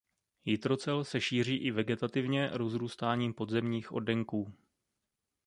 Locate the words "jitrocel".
0.45-1.03